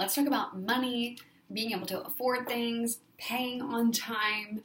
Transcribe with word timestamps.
let's 0.00 0.14
talk 0.14 0.26
about 0.26 0.58
money, 0.58 1.18
being 1.52 1.72
able 1.72 1.86
to 1.86 2.00
afford 2.02 2.48
things, 2.48 2.98
paying 3.18 3.60
on 3.60 3.92
time, 3.92 4.62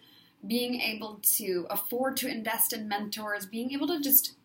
being 0.48 0.80
able 0.80 1.20
to 1.22 1.68
afford 1.70 2.16
to 2.16 2.28
invest 2.28 2.72
in 2.72 2.88
mentors, 2.88 3.46
being 3.46 3.74
able 3.74 3.86
to 3.88 4.00
just 4.00 4.36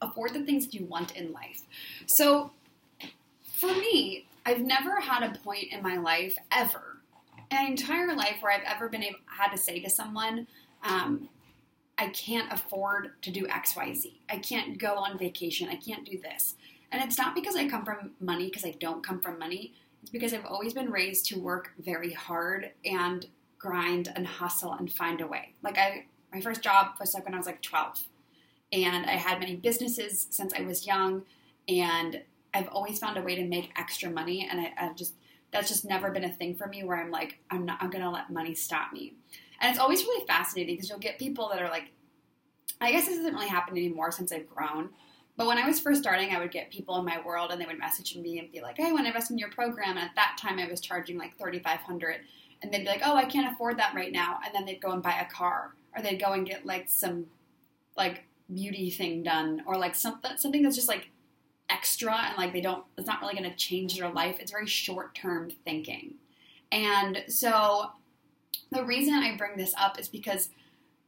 afford 0.00 0.32
the 0.32 0.44
things 0.44 0.72
you 0.72 0.84
want 0.84 1.16
in 1.16 1.32
life. 1.32 1.62
So, 2.06 2.52
for 3.42 3.66
me, 3.66 4.26
I've 4.46 4.60
never 4.60 5.00
had 5.00 5.24
a 5.24 5.36
point 5.40 5.72
in 5.72 5.82
my 5.82 5.96
life 5.96 6.36
ever, 6.52 6.98
an 7.50 7.66
entire 7.66 8.14
life, 8.14 8.36
where 8.40 8.52
I've 8.52 8.62
ever 8.64 8.88
been 8.88 9.02
able, 9.02 9.18
had 9.26 9.50
to 9.50 9.58
say 9.58 9.80
to 9.80 9.90
someone, 9.90 10.46
um, 10.84 11.28
I 11.98 12.10
can't 12.10 12.52
afford 12.52 13.20
to 13.22 13.32
do 13.32 13.44
XYZ. 13.46 14.12
I 14.30 14.38
can't 14.38 14.78
go 14.78 14.94
on 14.94 15.18
vacation. 15.18 15.68
I 15.68 15.74
can't 15.74 16.08
do 16.08 16.16
this. 16.16 16.54
And 16.92 17.02
it's 17.02 17.18
not 17.18 17.34
because 17.34 17.56
I 17.56 17.68
come 17.68 17.84
from 17.84 18.12
money, 18.20 18.44
because 18.44 18.64
I 18.64 18.76
don't 18.78 19.02
come 19.02 19.20
from 19.20 19.36
money. 19.40 19.74
Because 20.08 20.32
I've 20.32 20.46
always 20.46 20.72
been 20.72 20.90
raised 20.90 21.26
to 21.26 21.38
work 21.38 21.72
very 21.78 22.12
hard 22.12 22.70
and 22.84 23.26
grind 23.58 24.12
and 24.14 24.26
hustle 24.26 24.72
and 24.72 24.90
find 24.90 25.20
a 25.20 25.26
way. 25.26 25.54
Like 25.62 25.78
I, 25.78 26.06
my 26.32 26.40
first 26.40 26.62
job 26.62 26.92
was 27.00 27.14
like 27.14 27.24
when 27.24 27.34
I 27.34 27.38
was 27.38 27.46
like 27.46 27.62
12, 27.62 28.04
and 28.72 29.06
I 29.06 29.12
had 29.12 29.40
many 29.40 29.56
businesses 29.56 30.26
since 30.30 30.52
I 30.54 30.62
was 30.62 30.86
young, 30.86 31.22
and 31.68 32.22
I've 32.54 32.68
always 32.68 32.98
found 32.98 33.18
a 33.18 33.22
way 33.22 33.34
to 33.34 33.44
make 33.44 33.72
extra 33.76 34.10
money, 34.10 34.48
and 34.50 34.60
I, 34.60 34.92
just 34.94 35.14
that's 35.52 35.68
just 35.68 35.84
never 35.84 36.10
been 36.10 36.24
a 36.24 36.32
thing 36.32 36.54
for 36.54 36.66
me 36.66 36.84
where 36.84 36.98
I'm 36.98 37.10
like 37.10 37.38
I'm 37.50 37.64
not 37.64 37.78
I'm 37.80 37.90
gonna 37.90 38.10
let 38.10 38.30
money 38.30 38.54
stop 38.54 38.92
me. 38.92 39.14
And 39.60 39.70
it's 39.70 39.80
always 39.80 40.02
really 40.02 40.26
fascinating 40.26 40.76
because 40.76 40.88
you'll 40.88 40.98
get 40.98 41.18
people 41.18 41.48
that 41.48 41.60
are 41.60 41.68
like, 41.68 41.90
I 42.80 42.92
guess 42.92 43.06
this 43.06 43.16
doesn't 43.16 43.34
really 43.34 43.48
happen 43.48 43.76
anymore 43.76 44.12
since 44.12 44.30
I've 44.30 44.48
grown. 44.48 44.90
But 45.38 45.46
when 45.46 45.56
I 45.56 45.68
was 45.68 45.78
first 45.78 46.02
starting, 46.02 46.34
I 46.34 46.40
would 46.40 46.50
get 46.50 46.68
people 46.68 46.98
in 46.98 47.04
my 47.04 47.20
world 47.24 47.52
and 47.52 47.60
they 47.60 47.64
would 47.64 47.78
message 47.78 48.14
me 48.16 48.40
and 48.40 48.50
be 48.50 48.60
like, 48.60 48.76
"Hey, 48.76 48.88
I 48.88 48.92
want 48.92 49.04
to 49.04 49.06
invest 49.06 49.30
in 49.30 49.38
your 49.38 49.50
program." 49.50 49.96
And 49.96 50.00
at 50.00 50.16
that 50.16 50.36
time, 50.36 50.58
I 50.58 50.66
was 50.66 50.80
charging 50.80 51.16
like 51.16 51.38
thirty 51.38 51.60
five 51.60 51.78
hundred, 51.78 52.16
and 52.60 52.72
they'd 52.72 52.80
be 52.80 52.88
like, 52.88 53.02
"Oh, 53.04 53.14
I 53.14 53.24
can't 53.24 53.54
afford 53.54 53.78
that 53.78 53.94
right 53.94 54.10
now," 54.10 54.40
and 54.44 54.52
then 54.52 54.64
they'd 54.66 54.82
go 54.82 54.90
and 54.90 55.00
buy 55.00 55.16
a 55.20 55.32
car, 55.32 55.76
or 55.94 56.02
they'd 56.02 56.20
go 56.20 56.32
and 56.32 56.44
get 56.44 56.66
like 56.66 56.88
some 56.88 57.26
like 57.96 58.24
beauty 58.52 58.90
thing 58.90 59.22
done, 59.22 59.62
or 59.64 59.76
like 59.78 59.94
something 59.94 60.36
something 60.36 60.62
that's 60.62 60.74
just 60.74 60.88
like 60.88 61.10
extra 61.70 62.12
and 62.12 62.36
like 62.36 62.52
they 62.52 62.60
don't. 62.60 62.84
It's 62.96 63.06
not 63.06 63.20
really 63.20 63.34
going 63.34 63.48
to 63.48 63.56
change 63.56 63.96
their 63.96 64.10
life. 64.10 64.38
It's 64.40 64.50
very 64.50 64.66
short 64.66 65.14
term 65.14 65.50
thinking, 65.64 66.14
and 66.72 67.22
so 67.28 67.92
the 68.72 68.84
reason 68.84 69.14
I 69.14 69.36
bring 69.36 69.56
this 69.56 69.72
up 69.78 70.00
is 70.00 70.08
because 70.08 70.50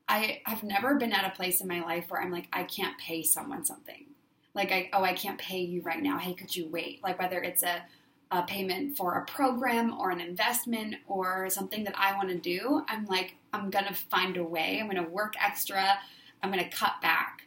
I 0.09 0.41
have 0.47 0.63
never 0.63 0.95
been 0.95 1.13
at 1.13 1.25
a 1.25 1.37
place 1.37 1.61
in 1.61 1.67
my 1.67 1.81
life 1.81 2.11
where 2.11 2.23
I'm 2.23 2.31
like, 2.31 2.47
I 2.53 2.63
can't 2.63 2.97
pay 2.97 3.25
someone 3.25 3.65
something. 3.65 4.07
Like, 4.55 4.73
I, 4.73 4.91
oh, 4.93 5.03
I 5.03 5.13
can't 5.13 5.39
pay 5.39 5.61
you 5.61 5.83
right 5.83 6.03
now. 6.03 6.19
Hey, 6.19 6.35
could 6.35 6.55
you 6.55 6.69
wait? 6.69 7.03
Like, 7.03 7.19
whether 7.19 7.41
it's 7.41 7.63
a, 7.63 7.83
a 8.31 8.43
payment 8.43 8.97
for 8.97 9.15
a 9.15 9.25
program 9.25 9.99
or 9.99 10.11
an 10.11 10.21
investment 10.21 10.97
or 11.07 11.49
something 11.51 11.85
that 11.85 11.95
I 11.97 12.17
want 12.17 12.29
to 12.31 12.39
do, 12.39 12.83
I'm 12.89 13.07
like, 13.07 13.37
I'm 13.53 13.71
to 13.71 13.95
find 13.95 14.37
a 14.37 14.45
way. 14.45 14.81
I'm 14.81 14.91
to 14.91 15.11
work 15.11 15.35
extra. 15.41 15.99
I'm 16.43 16.53
to 16.53 16.69
cut 16.69 17.01
back. 17.01 17.43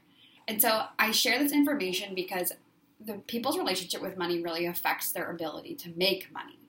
And 0.47 0.61
so 0.61 0.83
I 0.99 1.11
share 1.11 1.39
this 1.39 1.51
information 1.51 2.15
because 2.15 2.51
the 3.05 3.15
people's 3.27 3.57
relationship 3.57 4.01
with 4.01 4.17
money 4.17 4.41
really 4.41 4.65
affects 4.65 5.11
their 5.11 5.31
ability 5.31 5.75
to 5.75 5.89
make 5.95 6.31
money. 6.31 6.59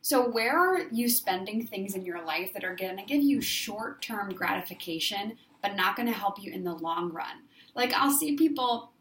So, 0.00 0.28
where 0.28 0.56
are 0.56 0.88
you 0.90 1.08
spending 1.08 1.66
things 1.66 1.94
in 1.94 2.04
your 2.04 2.24
life 2.24 2.52
that 2.54 2.64
are 2.64 2.74
going 2.74 2.96
to 2.96 3.02
give 3.02 3.22
you 3.22 3.40
short 3.40 4.00
term 4.00 4.32
gratification, 4.32 5.36
but 5.62 5.76
not 5.76 5.96
going 5.96 6.06
to 6.06 6.14
help 6.14 6.42
you 6.42 6.52
in 6.52 6.64
the 6.64 6.74
long 6.74 7.12
run? 7.12 7.42
Like, 7.74 7.92
I'll 7.92 8.12
see 8.12 8.36
people, 8.36 8.92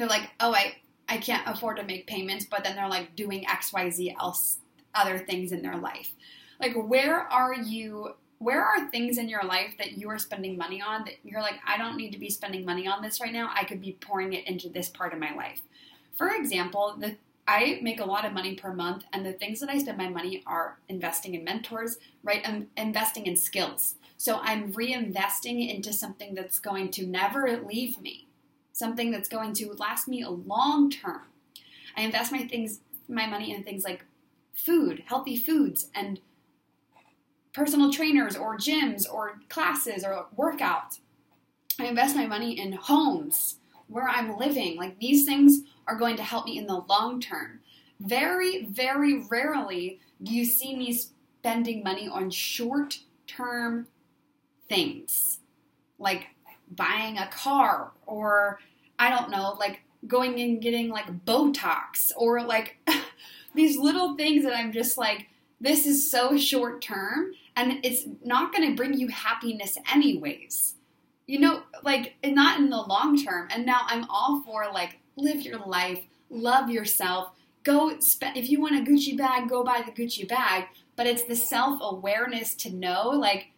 they're 0.00 0.08
like, 0.08 0.30
oh, 0.40 0.54
I, 0.54 0.76
I 1.08 1.18
can't 1.18 1.46
afford 1.46 1.76
to 1.76 1.84
make 1.84 2.06
payments, 2.06 2.46
but 2.46 2.64
then 2.64 2.76
they're 2.76 2.88
like 2.88 3.14
doing 3.16 3.44
XYZ 3.44 4.16
else, 4.18 4.58
other 4.94 5.18
things 5.18 5.52
in 5.52 5.62
their 5.62 5.76
life. 5.76 6.14
Like, 6.58 6.74
where 6.74 7.20
are 7.20 7.54
you? 7.54 8.14
Where 8.38 8.64
are 8.64 8.88
things 8.88 9.18
in 9.18 9.28
your 9.28 9.42
life 9.42 9.74
that 9.76 9.98
you 9.98 10.08
are 10.08 10.18
spending 10.18 10.56
money 10.56 10.80
on 10.80 11.04
that 11.04 11.16
you're 11.22 11.42
like, 11.42 11.60
I 11.66 11.76
don't 11.76 11.98
need 11.98 12.12
to 12.12 12.18
be 12.18 12.30
spending 12.30 12.64
money 12.64 12.88
on 12.88 13.02
this 13.02 13.20
right 13.20 13.32
now. 13.32 13.50
I 13.54 13.64
could 13.64 13.82
be 13.82 13.98
pouring 14.00 14.32
it 14.32 14.46
into 14.48 14.70
this 14.70 14.88
part 14.88 15.12
of 15.12 15.18
my 15.18 15.34
life. 15.34 15.60
For 16.16 16.30
example, 16.30 16.96
the 16.98 17.16
I 17.46 17.80
make 17.82 18.00
a 18.00 18.04
lot 18.04 18.24
of 18.24 18.32
money 18.32 18.54
per 18.54 18.72
month, 18.72 19.04
and 19.12 19.26
the 19.26 19.32
things 19.32 19.58
that 19.60 19.68
I 19.68 19.78
spend 19.78 19.98
my 19.98 20.08
money 20.08 20.42
are 20.46 20.78
investing 20.88 21.34
in 21.34 21.42
mentors, 21.42 21.98
right? 22.22 22.40
I'm 22.44 22.68
investing 22.76 23.26
in 23.26 23.36
skills. 23.36 23.96
So 24.16 24.38
I'm 24.40 24.72
reinvesting 24.72 25.68
into 25.68 25.92
something 25.92 26.34
that's 26.34 26.60
going 26.60 26.92
to 26.92 27.06
never 27.06 27.60
leave 27.66 28.00
me, 28.00 28.28
something 28.80 29.12
that's 29.12 29.28
going 29.28 29.52
to 29.52 29.72
last 29.74 30.08
me 30.08 30.22
a 30.22 30.30
long 30.30 30.90
term. 30.90 31.22
I 31.96 32.00
invest 32.00 32.32
my 32.32 32.42
things, 32.48 32.80
my 33.08 33.26
money 33.26 33.54
in 33.54 33.62
things 33.62 33.84
like 33.84 34.04
food, 34.54 35.04
healthy 35.06 35.36
foods, 35.36 35.88
and 35.94 36.20
personal 37.52 37.92
trainers 37.92 38.36
or 38.36 38.56
gyms 38.56 39.04
or 39.08 39.40
classes 39.48 40.02
or 40.02 40.26
workouts. 40.36 40.98
I 41.78 41.86
invest 41.86 42.16
my 42.16 42.26
money 42.26 42.58
in 42.58 42.72
homes 42.72 43.56
where 43.86 44.08
I'm 44.08 44.36
living. 44.36 44.76
Like 44.76 44.98
these 44.98 45.24
things 45.24 45.60
are 45.86 45.96
going 45.96 46.16
to 46.16 46.22
help 46.22 46.46
me 46.46 46.58
in 46.58 46.66
the 46.66 46.82
long 46.88 47.20
term. 47.20 47.60
Very, 48.00 48.64
very 48.64 49.22
rarely 49.24 50.00
do 50.22 50.34
you 50.34 50.44
see 50.44 50.74
me 50.74 50.92
spending 50.92 51.82
money 51.82 52.08
on 52.08 52.30
short 52.30 53.00
term 53.26 53.86
things 54.68 55.40
like 55.98 56.28
buying 56.70 57.18
a 57.18 57.26
car 57.28 57.92
or 58.06 58.60
I 59.00 59.08
don't 59.08 59.30
know, 59.30 59.56
like 59.58 59.80
going 60.06 60.38
and 60.40 60.60
getting 60.60 60.90
like 60.90 61.24
Botox 61.24 62.12
or 62.16 62.42
like 62.42 62.76
these 63.54 63.76
little 63.76 64.14
things 64.16 64.44
that 64.44 64.54
I'm 64.54 64.72
just 64.72 64.98
like, 64.98 65.26
this 65.60 65.86
is 65.86 66.10
so 66.10 66.36
short 66.38 66.82
term 66.82 67.32
and 67.56 67.84
it's 67.84 68.04
not 68.22 68.52
going 68.52 68.68
to 68.68 68.76
bring 68.76 68.94
you 68.94 69.08
happiness 69.08 69.76
anyways. 69.92 70.74
You 71.26 71.40
know, 71.40 71.62
like 71.82 72.16
not 72.24 72.58
in 72.60 72.70
the 72.70 72.80
long 72.80 73.22
term. 73.22 73.48
And 73.50 73.64
now 73.64 73.82
I'm 73.86 74.04
all 74.10 74.42
for 74.42 74.66
like 74.72 74.98
live 75.16 75.42
your 75.42 75.58
life, 75.58 76.00
love 76.28 76.70
yourself. 76.70 77.30
Go 77.62 77.98
spend 78.00 78.36
if 78.36 78.48
you 78.48 78.60
want 78.60 78.76
a 78.76 78.90
Gucci 78.90 79.16
bag, 79.16 79.48
go 79.48 79.64
buy 79.64 79.82
the 79.84 79.92
Gucci 79.92 80.28
bag. 80.28 80.64
But 80.96 81.06
it's 81.06 81.24
the 81.24 81.36
self 81.36 81.78
awareness 81.82 82.54
to 82.56 82.70
know, 82.70 83.08
like, 83.10 83.48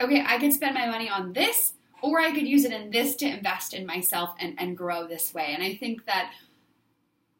okay, 0.00 0.24
I 0.26 0.38
can 0.38 0.50
spend 0.50 0.74
my 0.74 0.86
money 0.86 1.08
on 1.08 1.32
this, 1.32 1.74
or 2.06 2.20
I 2.20 2.30
could 2.30 2.46
use 2.46 2.64
it 2.64 2.72
in 2.72 2.92
this 2.92 3.16
to 3.16 3.26
invest 3.26 3.74
in 3.74 3.84
myself 3.84 4.36
and, 4.38 4.54
and 4.58 4.76
grow 4.76 5.08
this 5.08 5.34
way. 5.34 5.48
And 5.48 5.62
I 5.62 5.74
think 5.74 6.06
that 6.06 6.30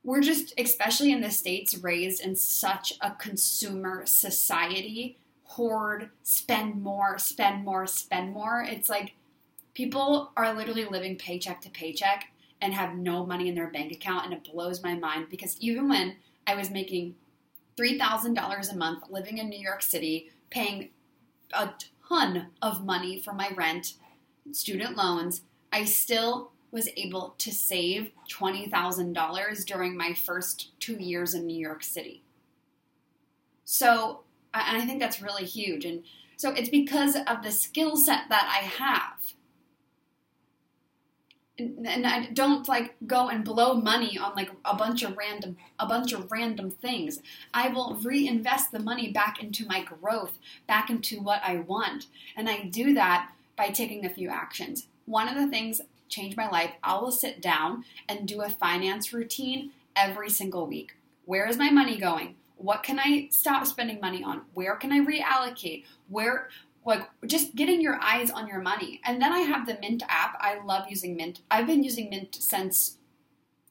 we're 0.02 0.22
just, 0.22 0.52
especially 0.58 1.12
in 1.12 1.20
the 1.20 1.30
States, 1.30 1.78
raised 1.78 2.20
in 2.20 2.34
such 2.34 2.92
a 3.00 3.12
consumer 3.12 4.04
society 4.06 5.18
hoard, 5.44 6.10
spend 6.24 6.82
more, 6.82 7.16
spend 7.16 7.64
more, 7.64 7.86
spend 7.86 8.32
more. 8.32 8.66
It's 8.68 8.88
like 8.88 9.14
people 9.72 10.32
are 10.36 10.52
literally 10.52 10.84
living 10.84 11.14
paycheck 11.14 11.60
to 11.60 11.70
paycheck 11.70 12.32
and 12.60 12.74
have 12.74 12.96
no 12.96 13.24
money 13.24 13.48
in 13.48 13.54
their 13.54 13.70
bank 13.70 13.92
account. 13.92 14.24
And 14.24 14.34
it 14.34 14.50
blows 14.52 14.82
my 14.82 14.94
mind 14.94 15.26
because 15.30 15.56
even 15.60 15.88
when 15.88 16.16
I 16.44 16.56
was 16.56 16.70
making 16.70 17.14
$3,000 17.76 18.72
a 18.72 18.76
month 18.76 19.04
living 19.10 19.38
in 19.38 19.48
New 19.48 19.60
York 19.60 19.82
City, 19.82 20.32
paying 20.50 20.90
a 21.52 21.70
ton 22.08 22.48
of 22.60 22.84
money 22.84 23.20
for 23.20 23.32
my 23.32 23.50
rent, 23.54 23.92
student 24.52 24.96
loans, 24.96 25.42
I 25.72 25.84
still 25.84 26.52
was 26.70 26.88
able 26.96 27.34
to 27.38 27.52
save 27.52 28.10
$20,000 28.30 29.64
during 29.64 29.96
my 29.96 30.12
first 30.12 30.78
two 30.80 30.96
years 30.96 31.34
in 31.34 31.46
New 31.46 31.58
York 31.58 31.82
City. 31.82 32.22
So, 33.64 34.20
and 34.52 34.76
I 34.76 34.86
think 34.86 35.00
that's 35.00 35.22
really 35.22 35.44
huge. 35.44 35.84
And 35.84 36.02
so 36.36 36.52
it's 36.52 36.68
because 36.68 37.16
of 37.16 37.42
the 37.42 37.50
skill 37.50 37.96
set 37.96 38.28
that 38.28 38.48
I 38.50 38.64
have 38.64 39.36
and 41.58 42.06
I 42.06 42.26
don't 42.32 42.68
like 42.68 42.96
go 43.06 43.28
and 43.28 43.44
blow 43.44 43.74
money 43.74 44.18
on 44.18 44.34
like 44.34 44.50
a 44.64 44.76
bunch 44.76 45.02
of 45.02 45.16
random 45.16 45.56
a 45.78 45.86
bunch 45.86 46.12
of 46.12 46.30
random 46.30 46.70
things. 46.70 47.20
I 47.54 47.68
will 47.68 47.98
reinvest 48.02 48.72
the 48.72 48.78
money 48.78 49.10
back 49.10 49.42
into 49.42 49.66
my 49.66 49.82
growth, 49.82 50.38
back 50.66 50.90
into 50.90 51.20
what 51.20 51.40
I 51.42 51.56
want. 51.56 52.06
And 52.36 52.48
I 52.48 52.64
do 52.64 52.94
that 52.94 53.30
by 53.56 53.68
taking 53.68 54.04
a 54.04 54.10
few 54.10 54.28
actions. 54.28 54.86
One 55.06 55.28
of 55.28 55.36
the 55.36 55.48
things 55.48 55.80
changed 56.08 56.36
my 56.36 56.48
life. 56.48 56.72
I 56.82 56.98
will 56.98 57.12
sit 57.12 57.40
down 57.40 57.84
and 58.08 58.28
do 58.28 58.42
a 58.42 58.48
finance 58.48 59.12
routine 59.12 59.72
every 59.94 60.30
single 60.30 60.66
week. 60.66 60.96
Where 61.24 61.48
is 61.48 61.56
my 61.56 61.70
money 61.70 61.98
going? 61.98 62.36
What 62.56 62.82
can 62.82 62.98
I 62.98 63.28
stop 63.30 63.66
spending 63.66 64.00
money 64.00 64.22
on? 64.22 64.42
Where 64.54 64.76
can 64.76 64.92
I 64.92 65.00
reallocate? 65.00 65.84
Where 66.08 66.48
like 66.86 67.08
just 67.26 67.56
getting 67.56 67.80
your 67.80 67.98
eyes 68.00 68.30
on 68.30 68.46
your 68.46 68.60
money. 68.60 69.00
And 69.04 69.20
then 69.20 69.32
I 69.32 69.40
have 69.40 69.66
the 69.66 69.76
Mint 69.80 70.04
app. 70.08 70.38
I 70.40 70.62
love 70.64 70.86
using 70.88 71.16
Mint. 71.16 71.40
I've 71.50 71.66
been 71.66 71.82
using 71.82 72.08
Mint 72.08 72.36
since 72.36 72.96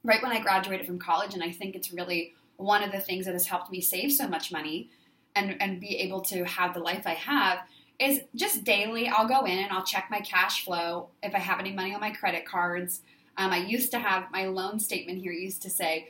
right 0.04 0.22
when 0.22 0.34
I 0.34 0.42
graduated 0.42 0.86
from 0.86 1.00
college, 1.00 1.34
and 1.34 1.42
I 1.42 1.52
think 1.52 1.76
it's 1.76 1.92
really 1.92 2.34
one 2.58 2.84
of 2.84 2.92
the 2.92 3.00
things 3.00 3.26
that 3.26 3.32
has 3.32 3.48
helped 3.48 3.72
me 3.72 3.82
save 3.82 4.12
so 4.12 4.28
much 4.28 4.52
money 4.52 4.90
and, 5.36 5.60
and 5.62 5.80
be 5.80 5.98
able 5.98 6.22
to 6.22 6.44
have 6.46 6.74
the 6.74 6.80
life 6.80 7.08
I 7.08 7.14
have 7.14 7.60
is 8.00 8.22
just 8.36 8.64
daily 8.64 9.08
I'll 9.08 9.28
go 9.28 9.46
in 9.46 9.58
and 9.58 9.72
I'll 9.72 9.84
check 9.84 10.08
my 10.10 10.20
cash 10.20 10.66
flow 10.66 11.10
if 11.24 11.34
I 11.34 11.40
have 11.40 11.60
any 11.60 11.72
money 11.72 11.94
on 11.94 12.02
my 12.02 12.12
credit 12.12 12.46
cards. 12.46 13.02
Um, 13.38 13.52
I 13.52 13.58
used 13.58 13.92
to 13.92 14.00
have 14.00 14.32
my 14.32 14.46
loan 14.46 14.80
statement 14.80 15.22
here 15.22 15.32
used 15.32 15.62
to 15.64 15.70
say 15.70 16.10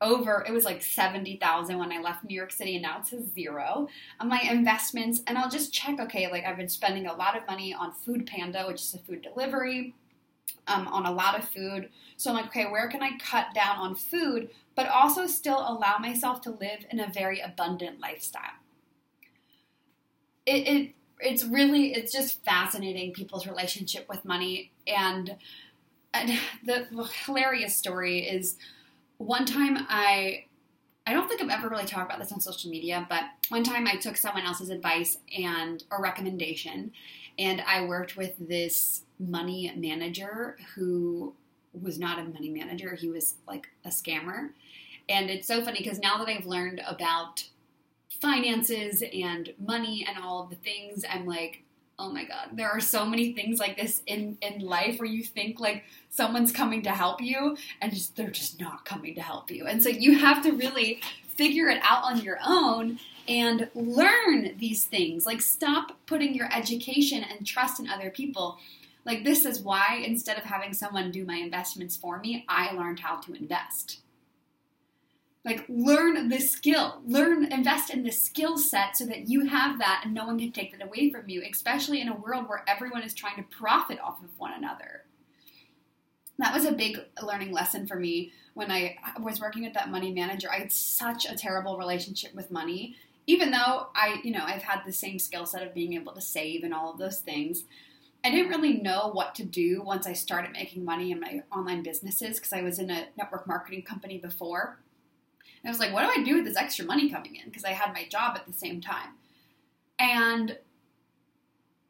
over 0.00 0.44
it 0.46 0.52
was 0.52 0.64
like 0.64 0.82
70,000 0.82 1.78
when 1.78 1.92
I 1.92 2.00
left 2.00 2.24
New 2.24 2.34
York 2.34 2.52
City 2.52 2.74
and 2.74 2.82
now 2.82 2.98
it 3.00 3.06
says 3.06 3.24
zero. 3.32 3.88
On 4.20 4.28
my 4.28 4.40
investments 4.40 5.22
and 5.26 5.38
I'll 5.38 5.50
just 5.50 5.72
check 5.72 5.98
okay 6.00 6.30
like 6.30 6.44
I've 6.44 6.56
been 6.56 6.68
spending 6.68 7.06
a 7.06 7.14
lot 7.14 7.36
of 7.36 7.46
money 7.46 7.74
on 7.74 7.92
Food 7.92 8.26
Panda 8.26 8.64
which 8.66 8.82
is 8.82 8.94
a 8.94 8.98
food 8.98 9.22
delivery 9.22 9.94
um, 10.66 10.88
on 10.88 11.06
a 11.06 11.12
lot 11.12 11.38
of 11.38 11.48
food. 11.48 11.88
So 12.16 12.30
I'm 12.30 12.36
like 12.36 12.46
okay 12.46 12.66
where 12.66 12.88
can 12.88 13.02
I 13.02 13.18
cut 13.18 13.54
down 13.54 13.78
on 13.78 13.94
food 13.94 14.50
but 14.76 14.88
also 14.88 15.26
still 15.26 15.58
allow 15.58 15.98
myself 15.98 16.40
to 16.42 16.50
live 16.50 16.84
in 16.90 17.00
a 17.00 17.08
very 17.08 17.40
abundant 17.40 18.00
lifestyle? 18.00 18.58
It, 20.46 20.68
it 20.68 20.94
it's 21.24 21.44
really 21.44 21.94
it's 21.94 22.12
just 22.12 22.44
fascinating 22.44 23.12
people's 23.12 23.46
relationship 23.46 24.08
with 24.08 24.24
money 24.24 24.70
and, 24.86 25.36
and 26.12 26.38
the 26.64 26.86
hilarious 27.24 27.76
story 27.76 28.20
is 28.20 28.56
one 29.18 29.44
time 29.44 29.78
I 29.88 30.44
I 31.06 31.12
don't 31.12 31.28
think 31.28 31.42
I've 31.42 31.50
ever 31.50 31.68
really 31.68 31.84
talked 31.84 32.06
about 32.06 32.18
this 32.18 32.32
on 32.32 32.40
social 32.40 32.70
media, 32.70 33.06
but 33.10 33.24
one 33.50 33.62
time 33.62 33.86
I 33.86 33.96
took 33.96 34.16
someone 34.16 34.44
else's 34.44 34.70
advice 34.70 35.18
and 35.38 35.84
a 35.90 36.00
recommendation, 36.00 36.92
and 37.38 37.62
I 37.66 37.84
worked 37.84 38.16
with 38.16 38.32
this 38.38 39.02
money 39.18 39.70
manager 39.76 40.56
who 40.74 41.34
was 41.78 41.98
not 41.98 42.18
a 42.18 42.24
money 42.24 42.48
manager. 42.48 42.94
He 42.94 43.10
was 43.10 43.34
like 43.46 43.68
a 43.84 43.88
scammer. 43.88 44.50
And 45.08 45.28
it's 45.28 45.46
so 45.46 45.62
funny 45.62 45.80
because 45.82 45.98
now 45.98 46.16
that 46.18 46.28
I've 46.28 46.46
learned 46.46 46.80
about 46.86 47.44
finances 48.20 49.02
and 49.12 49.52
money 49.58 50.06
and 50.08 50.18
all 50.18 50.42
of 50.42 50.50
the 50.50 50.56
things, 50.56 51.04
I'm 51.08 51.26
like, 51.26 51.62
oh 51.96 52.10
my 52.10 52.24
god 52.24 52.48
there 52.52 52.68
are 52.68 52.80
so 52.80 53.06
many 53.06 53.32
things 53.34 53.60
like 53.60 53.76
this 53.76 54.02
in 54.08 54.36
in 54.42 54.58
life 54.58 54.98
where 54.98 55.08
you 55.08 55.22
think 55.22 55.60
like 55.60 55.84
someone's 56.14 56.52
coming 56.52 56.82
to 56.82 56.90
help 56.90 57.20
you 57.20 57.56
and 57.80 57.92
just, 57.92 58.16
they're 58.16 58.30
just 58.30 58.60
not 58.60 58.84
coming 58.84 59.14
to 59.16 59.20
help 59.20 59.50
you. 59.50 59.66
And 59.66 59.82
so 59.82 59.88
you 59.88 60.16
have 60.18 60.42
to 60.44 60.52
really 60.52 61.00
figure 61.26 61.68
it 61.68 61.80
out 61.82 62.04
on 62.04 62.20
your 62.20 62.38
own 62.46 63.00
and 63.26 63.68
learn 63.74 64.56
these 64.58 64.84
things. 64.84 65.26
Like 65.26 65.40
stop 65.40 65.92
putting 66.06 66.34
your 66.34 66.48
education 66.54 67.24
and 67.24 67.46
trust 67.46 67.80
in 67.80 67.88
other 67.88 68.10
people. 68.10 68.58
Like 69.04 69.24
this 69.24 69.44
is 69.44 69.60
why 69.60 70.02
instead 70.06 70.38
of 70.38 70.44
having 70.44 70.72
someone 70.72 71.10
do 71.10 71.24
my 71.24 71.36
investments 71.36 71.94
for 71.96 72.18
me 72.18 72.46
i 72.48 72.72
learned 72.72 73.00
how 73.00 73.16
to 73.16 73.34
invest 73.34 74.00
like 75.44 75.64
learn 75.68 76.28
this 76.28 76.50
skill. 76.50 77.02
Learn 77.06 77.44
invest 77.52 77.90
in 77.90 78.02
this 78.02 78.22
skill 78.22 78.56
set 78.56 78.96
so 78.96 79.06
that 79.06 79.28
you 79.28 79.46
have 79.46 79.78
that 79.78 80.02
and 80.04 80.14
no 80.14 80.26
one 80.26 80.38
can 80.38 80.52
take 80.52 80.72
that 80.72 80.84
away 80.84 81.10
from 81.10 81.28
you 81.28 81.42
especially 81.48 82.00
in 82.00 82.08
a 82.08 82.16
world 82.16 82.48
where 82.48 82.64
everyone 82.66 83.02
is 83.02 83.14
trying 83.14 83.36
to 83.36 83.56
profit 83.56 83.98
off 84.00 84.22
of 84.22 84.38
one 84.38 84.52
another. 84.56 85.04
That 86.38 86.54
was 86.54 86.64
a 86.64 86.72
big 86.72 86.98
learning 87.22 87.52
lesson 87.52 87.86
for 87.86 87.96
me 87.96 88.32
when 88.54 88.70
i 88.70 88.96
was 89.20 89.40
working 89.40 89.64
with 89.64 89.74
that 89.74 89.90
money 89.90 90.12
manager. 90.12 90.50
I 90.50 90.58
had 90.58 90.72
such 90.72 91.26
a 91.26 91.36
terrible 91.36 91.78
relationship 91.78 92.34
with 92.34 92.50
money. 92.50 92.96
Even 93.26 93.50
though 93.50 93.88
i 93.94 94.20
you 94.24 94.32
know 94.32 94.44
i've 94.44 94.62
had 94.62 94.80
the 94.84 94.92
same 94.92 95.18
skill 95.18 95.46
set 95.46 95.66
of 95.66 95.74
being 95.74 95.94
able 95.94 96.12
to 96.12 96.20
save 96.20 96.64
and 96.64 96.74
all 96.74 96.92
of 96.92 96.98
those 96.98 97.20
things 97.20 97.64
I 98.24 98.30
didn't 98.30 98.48
really 98.48 98.78
know 98.78 99.10
what 99.12 99.34
to 99.34 99.44
do 99.44 99.82
once 99.82 100.06
I 100.06 100.14
started 100.14 100.52
making 100.52 100.82
money 100.82 101.12
in 101.12 101.20
my 101.20 101.42
online 101.52 101.82
businesses 101.82 102.38
because 102.38 102.54
I 102.54 102.62
was 102.62 102.78
in 102.78 102.90
a 102.90 103.08
network 103.18 103.46
marketing 103.46 103.82
company 103.82 104.16
before. 104.16 104.78
I 105.66 105.70
was 105.70 105.78
like, 105.78 105.92
what 105.92 106.02
do 106.02 106.20
I 106.20 106.24
do 106.24 106.36
with 106.36 106.44
this 106.44 106.56
extra 106.56 106.84
money 106.84 107.08
coming 107.10 107.36
in? 107.36 107.44
Because 107.46 107.64
I 107.64 107.70
had 107.70 107.92
my 107.92 108.06
job 108.08 108.36
at 108.36 108.46
the 108.46 108.52
same 108.52 108.80
time. 108.80 109.10
And 109.98 110.58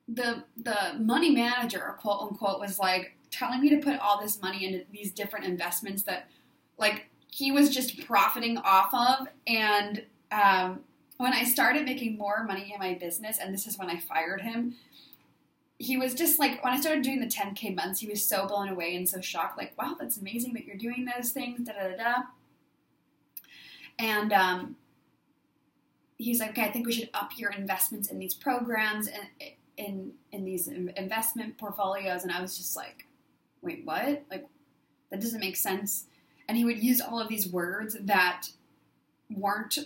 the 0.06 0.44
the 0.56 0.98
money 0.98 1.30
manager, 1.30 1.96
quote 1.98 2.22
unquote, 2.22 2.60
was 2.60 2.78
like 2.78 3.16
telling 3.30 3.60
me 3.60 3.70
to 3.70 3.78
put 3.78 3.98
all 3.98 4.20
this 4.20 4.40
money 4.40 4.64
into 4.64 4.84
these 4.92 5.10
different 5.12 5.46
investments 5.46 6.02
that 6.04 6.28
like 6.78 7.08
he 7.26 7.50
was 7.50 7.70
just 7.74 8.06
profiting 8.06 8.58
off 8.58 8.94
of. 8.94 9.28
And 9.46 10.04
um, 10.30 10.80
when 11.16 11.32
I 11.32 11.44
started 11.44 11.84
making 11.84 12.16
more 12.16 12.44
money 12.44 12.70
in 12.72 12.78
my 12.78 12.94
business, 12.94 13.38
and 13.38 13.52
this 13.52 13.66
is 13.66 13.78
when 13.78 13.90
I 13.90 13.98
fired 13.98 14.42
him, 14.42 14.76
he 15.78 15.96
was 15.96 16.14
just 16.14 16.38
like 16.38 16.62
when 16.62 16.72
I 16.72 16.80
started 16.80 17.02
doing 17.02 17.20
the 17.20 17.26
10k 17.26 17.74
months, 17.74 18.00
he 18.00 18.08
was 18.08 18.24
so 18.24 18.46
blown 18.46 18.68
away 18.68 18.94
and 18.94 19.08
so 19.08 19.20
shocked, 19.20 19.58
like, 19.58 19.76
wow, 19.80 19.96
that's 19.98 20.16
amazing 20.16 20.54
that 20.54 20.64
you're 20.64 20.76
doing 20.76 21.06
those 21.06 21.30
things, 21.30 21.66
da 21.66 21.72
da 21.72 21.96
da. 21.96 22.22
And 23.98 24.32
um, 24.32 24.76
he's 26.18 26.40
like, 26.40 26.50
okay, 26.50 26.64
I 26.64 26.72
think 26.72 26.86
we 26.86 26.92
should 26.92 27.10
up 27.14 27.30
your 27.36 27.52
investments 27.52 28.10
in 28.10 28.18
these 28.18 28.34
programs 28.34 29.08
and 29.08 29.26
in 29.76 30.12
in 30.32 30.44
these 30.44 30.68
investment 30.68 31.58
portfolios. 31.58 32.22
And 32.22 32.32
I 32.32 32.40
was 32.40 32.56
just 32.56 32.76
like, 32.76 33.06
wait, 33.62 33.82
what? 33.84 34.24
Like, 34.30 34.46
that 35.10 35.20
doesn't 35.20 35.40
make 35.40 35.56
sense. 35.56 36.06
And 36.48 36.56
he 36.56 36.64
would 36.64 36.82
use 36.82 37.00
all 37.00 37.20
of 37.20 37.28
these 37.28 37.48
words 37.48 37.96
that 38.00 38.48
weren't 39.30 39.78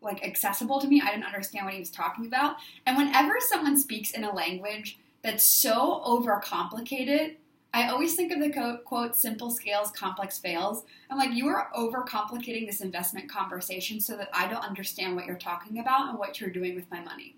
like 0.00 0.24
accessible 0.24 0.80
to 0.80 0.86
me. 0.86 1.02
I 1.04 1.10
didn't 1.10 1.24
understand 1.24 1.66
what 1.66 1.74
he 1.74 1.80
was 1.80 1.90
talking 1.90 2.26
about. 2.26 2.56
And 2.86 2.96
whenever 2.96 3.36
someone 3.40 3.78
speaks 3.78 4.12
in 4.12 4.24
a 4.24 4.34
language 4.34 4.98
that's 5.22 5.44
so 5.44 6.00
overcomplicated, 6.06 7.36
I 7.76 7.88
always 7.90 8.14
think 8.14 8.32
of 8.32 8.40
the 8.40 8.80
quote, 8.86 9.14
simple 9.14 9.50
scales, 9.50 9.90
complex 9.90 10.38
fails. 10.38 10.84
I'm 11.10 11.18
like, 11.18 11.32
you 11.32 11.46
are 11.48 11.68
overcomplicating 11.76 12.66
this 12.66 12.80
investment 12.80 13.30
conversation 13.30 14.00
so 14.00 14.16
that 14.16 14.30
I 14.32 14.48
don't 14.48 14.64
understand 14.64 15.14
what 15.14 15.26
you're 15.26 15.36
talking 15.36 15.78
about 15.78 16.08
and 16.08 16.18
what 16.18 16.40
you're 16.40 16.48
doing 16.48 16.74
with 16.74 16.90
my 16.90 17.00
money. 17.00 17.36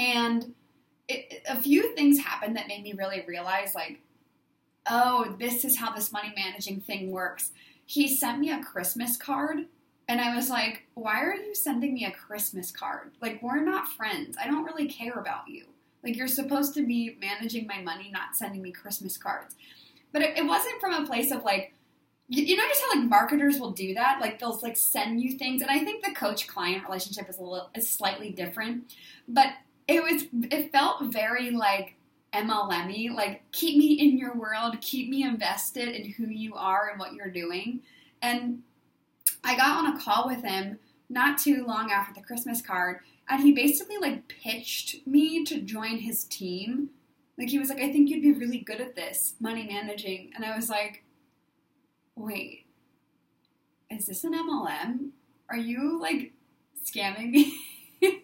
And 0.00 0.54
it, 1.06 1.44
a 1.48 1.54
few 1.54 1.94
things 1.94 2.18
happened 2.18 2.56
that 2.56 2.66
made 2.66 2.82
me 2.82 2.94
really 2.94 3.24
realize, 3.28 3.72
like, 3.76 4.00
oh, 4.88 5.36
this 5.38 5.64
is 5.64 5.78
how 5.78 5.92
this 5.92 6.10
money 6.10 6.32
managing 6.36 6.80
thing 6.80 7.12
works. 7.12 7.52
He 7.86 8.08
sent 8.08 8.40
me 8.40 8.50
a 8.50 8.64
Christmas 8.64 9.16
card, 9.16 9.66
and 10.08 10.20
I 10.20 10.34
was 10.34 10.50
like, 10.50 10.88
why 10.94 11.22
are 11.22 11.36
you 11.36 11.54
sending 11.54 11.94
me 11.94 12.06
a 12.06 12.10
Christmas 12.10 12.72
card? 12.72 13.12
Like, 13.22 13.40
we're 13.40 13.62
not 13.62 13.86
friends. 13.86 14.36
I 14.36 14.48
don't 14.48 14.64
really 14.64 14.88
care 14.88 15.20
about 15.20 15.46
you. 15.46 15.66
Like 16.02 16.16
you're 16.16 16.28
supposed 16.28 16.74
to 16.74 16.86
be 16.86 17.16
managing 17.20 17.66
my 17.66 17.80
money, 17.80 18.10
not 18.12 18.36
sending 18.36 18.62
me 18.62 18.72
Christmas 18.72 19.16
cards. 19.16 19.54
But 20.12 20.22
it, 20.22 20.38
it 20.38 20.46
wasn't 20.46 20.80
from 20.80 20.94
a 20.94 21.06
place 21.06 21.30
of 21.30 21.44
like, 21.44 21.74
you, 22.28 22.44
you 22.44 22.56
just 22.56 22.80
how 22.80 23.00
like 23.00 23.08
marketers 23.08 23.58
will 23.58 23.72
do 23.72 23.94
that. 23.94 24.20
Like 24.20 24.38
they'll 24.38 24.58
like 24.62 24.76
send 24.76 25.20
you 25.20 25.36
things, 25.36 25.62
and 25.62 25.70
I 25.70 25.80
think 25.80 26.04
the 26.04 26.12
coach 26.12 26.46
client 26.46 26.84
relationship 26.84 27.28
is 27.28 27.38
a 27.38 27.42
little 27.42 27.70
is 27.74 27.90
slightly 27.90 28.30
different. 28.30 28.94
But 29.26 29.48
it 29.88 30.02
was 30.02 30.24
it 30.50 30.70
felt 30.70 31.12
very 31.12 31.50
like 31.50 31.96
MLM 32.32 33.14
like 33.14 33.42
keep 33.50 33.76
me 33.76 33.94
in 33.94 34.16
your 34.16 34.34
world, 34.34 34.80
keep 34.80 35.10
me 35.10 35.24
invested 35.24 35.88
in 35.88 36.12
who 36.12 36.26
you 36.26 36.54
are 36.54 36.88
and 36.90 37.00
what 37.00 37.14
you're 37.14 37.30
doing. 37.30 37.80
And 38.22 38.62
I 39.42 39.56
got 39.56 39.84
on 39.84 39.96
a 39.96 40.00
call 40.00 40.26
with 40.26 40.44
him 40.44 40.78
not 41.08 41.38
too 41.38 41.64
long 41.66 41.90
after 41.90 42.14
the 42.14 42.24
Christmas 42.24 42.62
card, 42.62 43.00
and 43.30 43.42
he 43.42 43.52
basically 43.52 43.96
like 43.96 44.26
pitched 44.28 45.06
me 45.06 45.44
to 45.44 45.60
join 45.60 45.98
his 45.98 46.24
team. 46.24 46.90
Like 47.38 47.48
he 47.48 47.58
was 47.58 47.68
like, 47.68 47.78
I 47.78 47.92
think 47.92 48.10
you'd 48.10 48.22
be 48.22 48.32
really 48.32 48.58
good 48.58 48.80
at 48.80 48.96
this, 48.96 49.34
money 49.40 49.66
managing. 49.66 50.32
And 50.34 50.44
I 50.44 50.54
was 50.56 50.68
like, 50.68 51.04
wait, 52.16 52.66
is 53.88 54.06
this 54.06 54.24
an 54.24 54.34
MLM? 54.34 55.10
Are 55.48 55.56
you 55.56 56.00
like 56.00 56.32
scamming 56.84 57.30
me? 57.30 57.56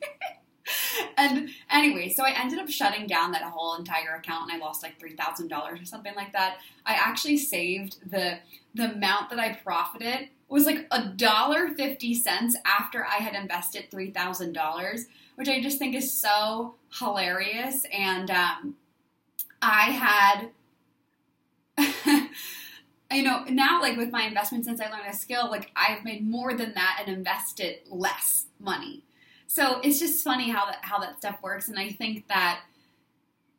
and 1.17 1.51
anyway, 1.71 2.13
so 2.13 2.25
I 2.25 2.39
ended 2.39 2.59
up 2.59 2.69
shutting 2.69 3.07
down 3.07 3.31
that 3.31 3.43
whole 3.43 3.77
entire 3.77 4.17
account 4.17 4.51
and 4.51 4.61
I 4.61 4.65
lost 4.65 4.83
like 4.83 5.01
$3,000 5.01 5.83
or 5.83 5.85
something 5.85 6.15
like 6.17 6.33
that. 6.33 6.59
I 6.85 6.95
actually 6.95 7.39
saved 7.39 8.11
the 8.11 8.39
the 8.75 8.93
amount 8.93 9.31
that 9.31 9.39
I 9.39 9.55
profited 9.55 10.29
was 10.49 10.67
like 10.67 10.87
a 10.91 11.09
dollar 11.09 11.69
fifty 11.75 12.15
cents 12.15 12.57
after 12.65 13.05
I 13.05 13.17
had 13.17 13.35
invested 13.35 13.91
three 13.91 14.11
thousand 14.11 14.53
dollars, 14.53 15.07
which 15.35 15.49
I 15.49 15.61
just 15.61 15.79
think 15.79 15.95
is 15.95 16.12
so 16.12 16.75
hilarious. 16.99 17.85
And 17.93 18.31
um, 18.31 18.76
I 19.61 19.91
had, 19.91 20.50
you 23.12 23.23
know, 23.23 23.45
now 23.49 23.81
like 23.81 23.97
with 23.97 24.11
my 24.11 24.23
investment 24.23 24.65
since 24.65 24.81
I 24.81 24.91
learned 24.91 25.09
a 25.09 25.17
skill, 25.17 25.50
like 25.50 25.71
I've 25.75 26.05
made 26.05 26.26
more 26.26 26.55
than 26.55 26.75
that 26.75 27.03
and 27.05 27.17
invested 27.17 27.79
less 27.91 28.47
money. 28.61 29.03
So 29.49 29.81
it's 29.81 29.99
just 29.99 30.23
funny 30.23 30.50
how 30.50 30.67
that 30.67 30.79
how 30.83 30.99
that 31.00 31.19
stuff 31.19 31.38
works, 31.43 31.69
and 31.69 31.79
I 31.79 31.91
think 31.91 32.29
that 32.29 32.61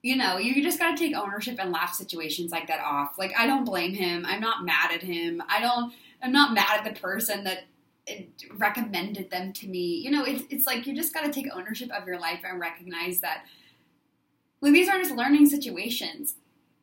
you 0.04 0.16
know, 0.16 0.38
you 0.38 0.64
just 0.64 0.80
got 0.80 0.96
to 0.96 0.98
take 0.98 1.16
ownership 1.16 1.58
and 1.60 1.72
laugh 1.72 1.94
situations 1.94 2.52
like 2.52 2.68
that 2.68 2.80
off. 2.80 3.18
Like, 3.18 3.34
I 3.38 3.46
don't 3.46 3.66
blame 3.66 3.94
him. 3.94 4.26
I'm 4.26 4.40
not 4.40 4.64
mad 4.64 4.92
at 4.94 5.02
him. 5.02 5.44
I 5.50 5.60
don't, 5.60 5.92
I'm 6.22 6.32
not 6.32 6.54
mad 6.54 6.80
at 6.80 6.94
the 6.94 7.00
person 7.00 7.44
that 7.44 7.66
recommended 8.56 9.30
them 9.30 9.54
to 9.54 9.68
me. 9.68 9.98
You 9.98 10.12
know, 10.12 10.24
it's, 10.24 10.44
it's 10.50 10.66
like 10.66 10.88
you 10.88 10.96
just 10.96 11.14
got 11.14 11.26
to 11.26 11.32
take 11.32 11.48
ownership 11.54 11.90
of 11.92 12.08
your 12.08 12.20
life 12.20 12.40
and 12.44 12.60
recognize 12.60 13.20
that 13.20 13.44
like, 14.62 14.74
these 14.74 14.90
are 14.90 14.98
just 14.98 15.16
learning 15.16 15.48
situations. 15.48 16.36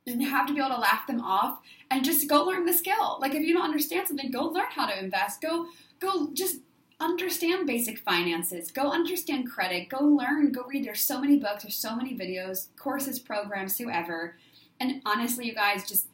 And 0.06 0.20
you 0.20 0.28
have 0.28 0.46
to 0.46 0.52
be 0.52 0.60
able 0.60 0.74
to 0.74 0.80
laugh 0.80 1.06
them 1.06 1.22
off 1.22 1.60
and 1.90 2.04
just 2.04 2.28
go 2.28 2.44
learn 2.44 2.66
the 2.66 2.74
skill. 2.74 3.18
Like 3.20 3.34
if 3.34 3.42
you 3.42 3.54
don't 3.54 3.64
understand 3.64 4.06
something, 4.06 4.30
go 4.30 4.44
learn 4.44 4.66
how 4.70 4.86
to 4.86 4.98
invest. 4.98 5.40
Go 5.40 5.66
go 5.98 6.28
just 6.34 6.58
understand 7.00 7.66
basic 7.66 7.98
finances. 7.98 8.70
Go 8.70 8.90
understand 8.90 9.50
credit. 9.50 9.88
Go 9.88 10.04
learn. 10.04 10.52
Go 10.52 10.64
read. 10.68 10.84
There's 10.84 11.02
so 11.02 11.20
many 11.20 11.38
books. 11.38 11.62
There's 11.62 11.74
so 11.74 11.96
many 11.96 12.16
videos, 12.16 12.68
courses, 12.76 13.18
programs, 13.18 13.78
whoever. 13.78 14.36
And 14.78 15.00
honestly, 15.06 15.46
you 15.46 15.54
guys, 15.54 15.88
just 15.88 16.08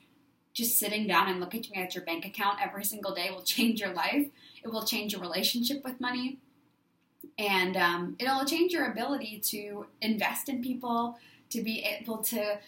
just 0.52 0.78
sitting 0.78 1.06
down 1.06 1.28
and 1.28 1.40
looking 1.40 1.64
at 1.76 1.94
your 1.94 2.04
bank 2.04 2.24
account 2.24 2.58
every 2.62 2.84
single 2.84 3.14
day 3.14 3.30
will 3.30 3.42
change 3.56 3.80
your 3.80 3.92
life. 3.92 4.26
It 4.62 4.68
will 4.68 4.84
change 4.84 5.12
your 5.12 5.20
relationship 5.20 5.84
with 5.84 6.00
money. 6.00 6.38
And 7.38 7.76
um, 7.76 8.16
it'll 8.18 8.44
change 8.44 8.72
your 8.72 8.90
ability 8.90 9.40
to 9.46 9.86
invest 10.00 10.48
in 10.48 10.62
people, 10.62 11.18
to 11.50 11.62
be 11.62 11.80
able 11.84 12.18
to, 12.18 12.58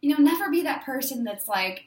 you 0.00 0.10
know, 0.10 0.22
never 0.22 0.50
be 0.50 0.62
that 0.62 0.84
person 0.84 1.24
that's 1.24 1.48
like, 1.48 1.86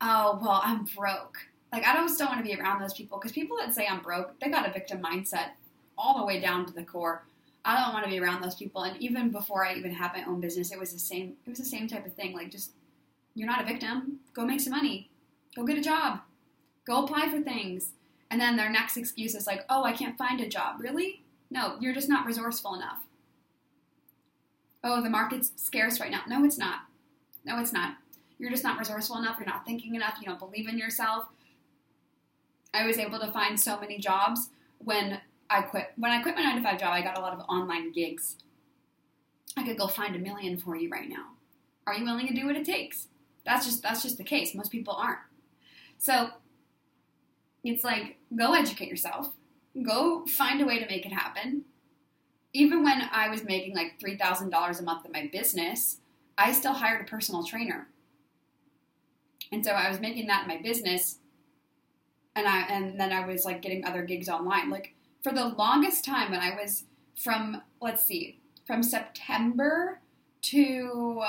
oh, 0.00 0.38
well, 0.42 0.60
I'm 0.62 0.84
broke. 0.96 1.38
Like, 1.72 1.86
I 1.86 1.94
just 1.94 2.18
don't 2.18 2.28
want 2.28 2.44
to 2.44 2.44
be 2.44 2.60
around 2.60 2.80
those 2.80 2.92
people 2.92 3.18
because 3.18 3.32
people 3.32 3.56
that 3.58 3.74
say 3.74 3.86
I'm 3.86 4.00
broke, 4.00 4.38
they 4.40 4.50
got 4.50 4.68
a 4.68 4.72
victim 4.72 5.00
mindset 5.02 5.52
all 5.96 6.18
the 6.18 6.26
way 6.26 6.40
down 6.40 6.66
to 6.66 6.72
the 6.72 6.82
core. 6.82 7.24
I 7.64 7.80
don't 7.80 7.94
want 7.94 8.04
to 8.04 8.10
be 8.10 8.18
around 8.18 8.42
those 8.42 8.56
people. 8.56 8.82
And 8.82 9.00
even 9.00 9.30
before 9.30 9.64
I 9.64 9.74
even 9.74 9.92
had 9.92 10.12
my 10.12 10.24
own 10.24 10.40
business, 10.40 10.72
it 10.72 10.78
was 10.78 10.92
the 10.92 10.98
same. 10.98 11.34
It 11.46 11.50
was 11.50 11.58
the 11.58 11.64
same 11.64 11.86
type 11.86 12.04
of 12.04 12.12
thing. 12.14 12.34
Like, 12.34 12.50
just 12.50 12.72
you're 13.34 13.48
not 13.48 13.62
a 13.62 13.66
victim. 13.66 14.20
Go 14.34 14.44
make 14.44 14.60
some 14.60 14.72
money. 14.72 15.10
Go 15.56 15.64
get 15.64 15.78
a 15.78 15.82
job. 15.82 16.20
Go 16.86 17.04
apply 17.04 17.28
for 17.28 17.40
things. 17.40 17.92
And 18.30 18.40
then 18.40 18.56
their 18.56 18.70
next 18.70 18.96
excuse 18.96 19.34
is 19.34 19.46
like, 19.46 19.64
oh, 19.68 19.84
I 19.84 19.92
can't 19.92 20.16
find 20.16 20.40
a 20.40 20.48
job. 20.48 20.80
Really? 20.80 21.22
No, 21.50 21.76
you're 21.80 21.94
just 21.94 22.08
not 22.08 22.26
resourceful 22.26 22.74
enough. 22.74 23.00
Oh, 24.82 25.02
the 25.02 25.10
market's 25.10 25.52
scarce 25.56 26.00
right 26.00 26.10
now. 26.10 26.22
No, 26.26 26.44
it's 26.44 26.58
not. 26.58 26.80
No, 27.44 27.60
it's 27.60 27.72
not. 27.72 27.96
You're 28.38 28.50
just 28.50 28.64
not 28.64 28.78
resourceful 28.78 29.18
enough. 29.18 29.36
You're 29.38 29.46
not 29.46 29.66
thinking 29.66 29.94
enough. 29.94 30.16
You 30.20 30.26
don't 30.26 30.38
believe 30.38 30.68
in 30.68 30.78
yourself. 30.78 31.26
I 32.74 32.86
was 32.86 32.98
able 32.98 33.20
to 33.20 33.30
find 33.30 33.60
so 33.60 33.78
many 33.78 33.98
jobs 33.98 34.48
when 34.78 35.20
I 35.50 35.62
quit. 35.62 35.92
When 35.96 36.10
I 36.10 36.22
quit 36.22 36.34
my 36.34 36.42
nine 36.42 36.56
to 36.56 36.62
five 36.62 36.80
job, 36.80 36.92
I 36.92 37.02
got 37.02 37.18
a 37.18 37.20
lot 37.20 37.34
of 37.34 37.40
online 37.48 37.92
gigs. 37.92 38.36
I 39.56 39.64
could 39.64 39.76
go 39.76 39.86
find 39.86 40.16
a 40.16 40.18
million 40.18 40.56
for 40.56 40.74
you 40.74 40.88
right 40.88 41.08
now. 41.08 41.32
Are 41.86 41.94
you 41.94 42.04
willing 42.04 42.26
to 42.28 42.34
do 42.34 42.46
what 42.46 42.56
it 42.56 42.64
takes? 42.64 43.08
That's 43.44 43.66
just 43.66 43.82
that's 43.82 44.02
just 44.02 44.18
the 44.18 44.24
case. 44.24 44.54
Most 44.54 44.70
people 44.70 44.94
aren't. 44.94 45.18
So 45.98 46.30
it's 47.64 47.84
like 47.84 48.18
go 48.36 48.54
educate 48.54 48.88
yourself. 48.88 49.30
Go 49.82 50.26
find 50.26 50.60
a 50.60 50.64
way 50.64 50.78
to 50.78 50.86
make 50.86 51.06
it 51.06 51.12
happen. 51.12 51.64
Even 52.52 52.82
when 52.82 53.08
I 53.10 53.30
was 53.30 53.44
making 53.44 53.74
like 53.74 53.98
$3,000 53.98 54.78
a 54.78 54.82
month 54.82 55.06
in 55.06 55.12
my 55.12 55.30
business, 55.32 56.00
I 56.36 56.52
still 56.52 56.74
hired 56.74 57.00
a 57.00 57.10
personal 57.10 57.44
trainer. 57.44 57.88
And 59.50 59.64
so 59.64 59.72
I 59.72 59.88
was 59.88 60.00
making 60.00 60.26
that 60.26 60.42
in 60.42 60.48
my 60.48 60.60
business 60.60 61.18
and 62.34 62.46
I 62.46 62.62
and 62.62 62.98
then 62.98 63.12
I 63.12 63.26
was 63.26 63.44
like 63.44 63.62
getting 63.62 63.84
other 63.84 64.02
gigs 64.02 64.28
online. 64.28 64.70
Like 64.70 64.94
for 65.22 65.32
the 65.32 65.48
longest 65.48 66.04
time 66.04 66.30
when 66.30 66.40
I 66.40 66.56
was 66.60 66.84
from 67.16 67.62
let's 67.80 68.04
see, 68.04 68.40
from 68.66 68.82
September 68.82 70.00
to 70.42 71.22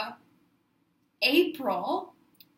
April, 1.23 2.13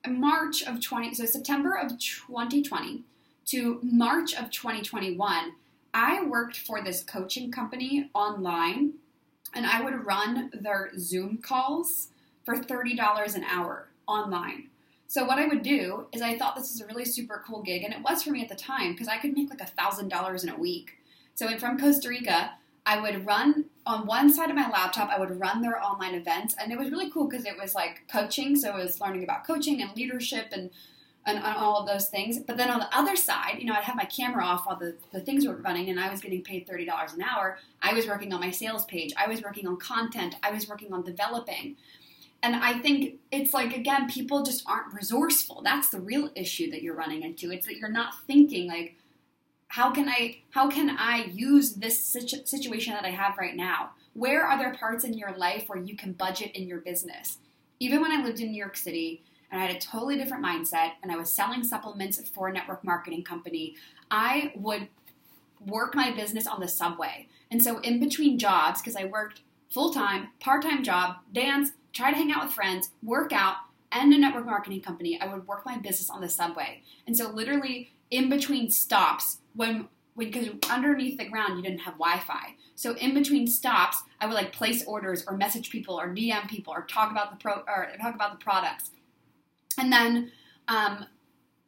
March 0.08 0.64
of 0.64 0.82
20, 0.82 1.14
so 1.14 1.26
September 1.26 1.78
of 1.78 1.98
2020 2.00 3.04
to 3.46 3.80
March 3.84 4.34
of 4.34 4.50
2021, 4.52 5.54
I 5.94 6.26
worked 6.26 6.58
for 6.58 6.82
this 6.82 7.04
coaching 7.04 7.52
company 7.52 8.10
online 8.14 8.94
and 9.54 9.66
I 9.66 9.82
would 9.82 10.06
run 10.06 10.52
their 10.54 10.92
Zoom 10.98 11.38
calls 11.38 12.10
for 12.44 12.56
$30 12.56 13.36
an 13.36 13.44
hour 13.46 13.88
online. 14.08 14.70
So 15.08 15.24
what 15.24 15.40
I 15.40 15.48
would 15.48 15.62
do 15.62 16.08
is 16.12 16.22
I 16.22 16.38
thought 16.38 16.56
this 16.56 16.72
was 16.72 16.82
a 16.82 16.88
really 16.88 17.06
super 17.06 17.44
cool 17.46 17.62
gig, 17.62 17.84
and 17.84 17.94
it 17.94 18.02
was 18.02 18.24
for 18.24 18.32
me 18.32 18.42
at 18.42 18.50
the 18.50 18.56
time 18.56 18.92
because 18.92 19.08
I 19.08 19.18
could 19.18 19.34
make 19.34 19.50
like 19.50 19.62
a 19.62 19.66
thousand 19.66 20.10
dollars 20.10 20.44
in 20.44 20.50
a 20.50 20.58
week. 20.58 20.98
So 21.36 21.58
from 21.58 21.80
Costa 21.80 22.10
Rica, 22.10 22.52
I 22.86 23.00
would 23.00 23.26
run 23.26 23.66
on 23.86 24.08
one 24.08 24.32
side 24.32 24.50
of 24.50 24.56
my 24.56 24.70
laptop, 24.70 25.10
I 25.10 25.20
would 25.20 25.40
run 25.40 25.62
their 25.62 25.82
online 25.82 26.16
events, 26.16 26.56
and 26.60 26.72
it 26.72 26.78
was 26.78 26.90
really 26.90 27.10
cool 27.10 27.28
because 27.28 27.46
it 27.46 27.58
was 27.60 27.76
like 27.76 28.04
coaching. 28.12 28.56
So 28.56 28.76
it 28.76 28.84
was 28.84 29.00
learning 29.00 29.24
about 29.24 29.46
coaching 29.46 29.82
and 29.82 29.96
leadership 29.96 30.48
and, 30.52 30.72
and, 31.26 31.40
all 31.40 31.80
of 31.80 31.88
those 31.88 32.08
things. 32.08 32.40
But 32.40 32.58
then 32.58 32.70
on 32.70 32.80
the 32.80 32.98
other 32.98 33.16
side, 33.16 33.58
you 33.60 33.66
know, 33.66 33.74
I'd 33.74 33.84
have 33.84 33.96
my 33.96 34.06
camera 34.06 34.44
off 34.44 34.66
while 34.66 34.78
the, 34.78 34.96
the 35.12 35.20
things 35.20 35.48
were 35.48 35.58
running, 35.58 35.90
and 35.90 36.00
I 36.00 36.10
was 36.10 36.22
getting 36.22 36.42
paid 36.42 36.68
thirty 36.68 36.86
dollars 36.86 37.14
an 37.14 37.22
hour. 37.22 37.60
I 37.82 37.94
was 37.94 38.08
working 38.08 38.34
on 38.34 38.40
my 38.40 38.52
sales 38.52 38.86
page. 38.86 39.14
I 39.18 39.28
was 39.28 39.44
working 39.44 39.68
on 39.68 39.78
content. 39.78 40.36
I 40.42 40.52
was 40.52 40.68
working 40.68 40.92
on 40.92 41.04
developing. 41.04 41.78
And 42.42 42.56
I 42.56 42.78
think 42.78 43.16
it's 43.32 43.54
like 43.54 43.76
again, 43.76 44.10
people 44.10 44.44
just 44.44 44.68
aren't 44.68 44.94
resourceful. 44.94 45.62
That's 45.64 45.90
the 45.90 46.00
real 46.00 46.30
issue 46.36 46.70
that 46.72 46.82
you're 46.82 46.96
running 46.96 47.24
into. 47.24 47.52
It's 47.52 47.66
that 47.66 47.78
you're 47.78 47.90
not 47.90 48.14
thinking 48.28 48.68
like 48.68 48.98
how 49.76 49.92
can 49.92 50.08
I 50.08 50.38
how 50.52 50.70
can 50.70 50.90
I 50.98 51.26
use 51.34 51.74
this 51.74 52.02
situ- 52.02 52.46
situation 52.46 52.94
that 52.94 53.04
I 53.04 53.10
have 53.10 53.38
right 53.38 53.58
now? 53.58 53.90
Where 54.14 54.46
are 54.46 54.58
there 54.58 54.74
parts 54.74 55.04
in 55.04 55.16
your 55.16 55.36
life 55.36 55.66
where 55.68 55.78
you 55.78 55.98
can 55.98 56.14
budget 56.14 56.52
in 56.56 56.66
your 56.66 56.80
business? 56.80 57.40
Even 57.82 58.00
when 58.00 58.14
I 58.14 58.24
lived 58.24 58.40
in 58.40 58.52
New 58.52 58.58
York 58.58 58.78
City 58.78 59.22
and 59.52 59.62
I 59.62 59.66
had 59.66 59.76
a 59.76 59.80
totally 59.80 60.16
different 60.16 60.46
mindset 60.46 60.92
and 61.04 61.12
I 61.12 61.18
was 61.18 61.30
selling 61.30 61.62
supplements 61.62 62.18
for 62.30 62.48
a 62.48 62.54
network 62.54 62.86
marketing 62.86 63.26
company, 63.26 63.76
I 64.10 64.54
would 64.56 64.88
work 65.60 65.94
my 65.94 66.10
business 66.10 66.48
on 66.48 66.62
the 66.62 66.70
subway. 66.70 67.28
And 67.52 67.62
so 67.62 67.80
in 67.80 68.00
between 68.00 68.40
jobs, 68.40 68.80
because 68.82 68.96
I 68.96 69.04
worked 69.04 69.42
full 69.70 69.92
time, 69.92 70.30
part 70.40 70.62
time 70.62 70.86
job, 70.86 71.18
dance, 71.34 71.72
try 71.92 72.12
to 72.12 72.16
hang 72.16 72.32
out 72.32 72.46
with 72.46 72.54
friends, 72.54 72.92
work 73.04 73.34
out, 73.34 73.58
and 73.92 74.14
a 74.14 74.18
network 74.18 74.46
marketing 74.46 74.80
company, 74.80 75.20
I 75.20 75.26
would 75.26 75.46
work 75.46 75.66
my 75.66 75.78
business 75.78 76.10
on 76.10 76.22
the 76.22 76.30
subway. 76.30 76.82
And 77.06 77.18
so 77.18 77.30
literally 77.30 77.92
in 78.10 78.30
between 78.30 78.70
stops, 78.70 79.40
when 79.56 79.88
because 80.18 80.48
underneath 80.70 81.18
the 81.18 81.26
ground 81.26 81.58
you 81.58 81.64
didn't 81.64 81.82
have 81.82 81.96
Wi-Fi. 81.96 82.56
So 82.76 82.96
in 82.96 83.14
between 83.14 83.48
stops, 83.48 83.98
I 84.22 84.26
would 84.26 84.34
like 84.34 84.54
place 84.54 84.84
orders 84.86 85.26
or 85.28 85.36
message 85.36 85.70
people 85.70 86.00
or 86.00 86.08
DM 86.08 86.48
people 86.48 86.74
or 86.74 86.84
talk 86.84 87.12
about 87.12 87.32
the 87.32 87.38
pro 87.38 87.64
or 87.68 87.90
talk 88.02 88.16
about 88.16 88.38
the 88.38 88.44
products. 88.44 88.92
And 89.78 89.92
then 89.92 90.32
um, 90.68 91.06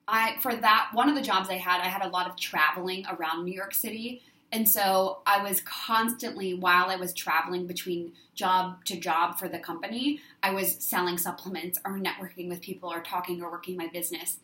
I 0.08 0.38
for 0.42 0.56
that 0.56 0.90
one 0.94 1.10
of 1.10 1.16
the 1.16 1.22
jobs 1.22 1.50
I 1.50 1.56
had, 1.56 1.82
I 1.82 1.88
had 1.88 2.06
a 2.06 2.10
lot 2.10 2.30
of 2.30 2.38
traveling 2.38 3.06
around 3.08 3.44
New 3.44 3.54
York 3.54 3.74
City. 3.74 4.22
And 4.54 4.68
so 4.68 5.20
I 5.26 5.44
was 5.44 5.60
constantly, 5.62 6.54
while 6.54 6.90
I 6.90 6.96
was 6.96 7.14
traveling 7.14 7.68
between 7.68 8.14
job 8.34 8.86
to 8.86 8.98
job 8.98 9.38
for 9.38 9.50
the 9.50 9.60
company, 9.60 10.22
I 10.42 10.52
was 10.52 10.78
selling 10.80 11.18
supplements 11.18 11.78
or 11.84 12.00
networking 12.00 12.48
with 12.48 12.62
people 12.62 12.90
or 12.90 13.02
talking 13.02 13.42
or 13.44 13.52
working 13.52 13.76
my 13.76 13.88
business. 13.88 14.38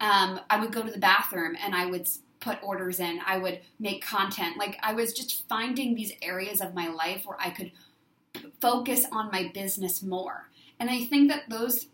Um, 0.00 0.40
I 0.48 0.60
would 0.60 0.72
go 0.72 0.82
to 0.82 0.90
the 0.90 0.98
bathroom 0.98 1.56
and 1.60 1.74
I 1.74 1.86
would 1.86 2.08
put 2.40 2.62
orders 2.62 3.00
in. 3.00 3.20
I 3.24 3.38
would 3.38 3.60
make 3.78 4.04
content. 4.04 4.56
Like 4.56 4.78
I 4.82 4.94
was 4.94 5.12
just 5.12 5.46
finding 5.48 5.94
these 5.94 6.12
areas 6.22 6.60
of 6.60 6.74
my 6.74 6.88
life 6.88 7.24
where 7.24 7.38
I 7.40 7.50
could 7.50 7.72
focus 8.60 9.06
on 9.12 9.30
my 9.30 9.50
business 9.52 10.02
more. 10.02 10.48
And 10.78 10.90
I 10.90 11.04
think 11.04 11.30
that 11.30 11.48
those 11.48 11.86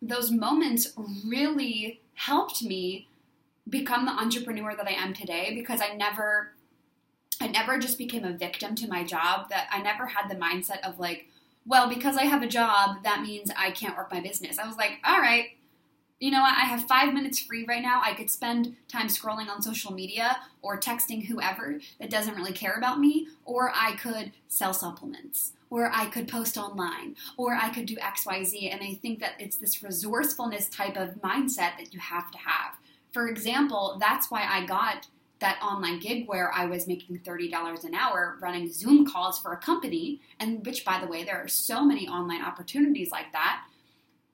those 0.00 0.32
moments 0.32 0.92
really 1.24 2.00
helped 2.14 2.62
me 2.62 3.08
become 3.68 4.04
the 4.04 4.12
entrepreneur 4.12 4.74
that 4.74 4.88
I 4.88 4.92
am 4.92 5.14
today 5.14 5.52
because 5.54 5.80
I 5.80 5.94
never 5.94 6.52
I 7.40 7.48
never 7.48 7.78
just 7.78 7.98
became 7.98 8.24
a 8.24 8.32
victim 8.32 8.74
to 8.76 8.88
my 8.88 9.04
job 9.04 9.48
that 9.50 9.68
I 9.70 9.80
never 9.80 10.06
had 10.06 10.28
the 10.28 10.34
mindset 10.34 10.80
of 10.80 10.98
like 10.98 11.28
well 11.66 11.88
because 11.88 12.16
I 12.16 12.24
have 12.24 12.42
a 12.42 12.48
job 12.48 13.04
that 13.04 13.22
means 13.22 13.50
I 13.56 13.70
can't 13.70 13.96
work 13.96 14.10
my 14.10 14.20
business. 14.20 14.58
I 14.58 14.66
was 14.66 14.76
like 14.76 14.98
all 15.04 15.20
right 15.20 15.50
you 16.22 16.30
know 16.30 16.40
what, 16.40 16.56
I 16.56 16.66
have 16.66 16.86
five 16.86 17.12
minutes 17.12 17.40
free 17.40 17.64
right 17.66 17.82
now. 17.82 18.00
I 18.00 18.14
could 18.14 18.30
spend 18.30 18.76
time 18.86 19.08
scrolling 19.08 19.48
on 19.48 19.60
social 19.60 19.92
media 19.92 20.36
or 20.62 20.78
texting 20.78 21.26
whoever 21.26 21.80
that 21.98 22.10
doesn't 22.10 22.36
really 22.36 22.52
care 22.52 22.74
about 22.74 23.00
me, 23.00 23.26
or 23.44 23.72
I 23.74 23.96
could 23.96 24.30
sell 24.46 24.72
supplements, 24.72 25.54
or 25.68 25.90
I 25.92 26.06
could 26.06 26.28
post 26.28 26.56
online, 26.56 27.16
or 27.36 27.56
I 27.56 27.70
could 27.70 27.86
do 27.86 27.96
XYZ. 27.96 28.72
And 28.72 28.84
I 28.84 28.94
think 29.02 29.18
that 29.18 29.32
it's 29.40 29.56
this 29.56 29.82
resourcefulness 29.82 30.68
type 30.68 30.96
of 30.96 31.20
mindset 31.22 31.76
that 31.76 31.92
you 31.92 31.98
have 31.98 32.30
to 32.30 32.38
have. 32.38 32.76
For 33.10 33.26
example, 33.26 33.96
that's 34.00 34.30
why 34.30 34.46
I 34.48 34.64
got 34.64 35.08
that 35.40 35.58
online 35.60 35.98
gig 35.98 36.28
where 36.28 36.52
I 36.54 36.66
was 36.66 36.86
making 36.86 37.18
$30 37.18 37.82
an 37.82 37.96
hour 37.96 38.36
running 38.40 38.70
Zoom 38.70 39.04
calls 39.04 39.40
for 39.40 39.52
a 39.52 39.56
company, 39.56 40.20
and 40.38 40.64
which, 40.64 40.84
by 40.84 41.00
the 41.00 41.08
way, 41.08 41.24
there 41.24 41.42
are 41.42 41.48
so 41.48 41.84
many 41.84 42.06
online 42.06 42.42
opportunities 42.42 43.10
like 43.10 43.32
that 43.32 43.64